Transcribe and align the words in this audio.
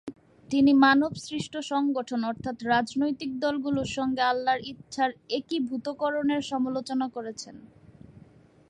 তিনি 0.49 0.71
মানবসৃষ্ট 0.83 1.53
সংগঠন 1.63 2.19
অর্থাৎ 2.23 2.57
রাজনৈতিক 2.63 3.31
দলগুলোর 3.39 3.89
সঙ্গে 3.97 4.21
আল্লাহর 4.21 4.61
ইচ্ছার 4.63 5.11
একীভূতকরণের 5.29 6.41
সমালোচনা 6.41 7.07
করেছেন। 7.09 7.55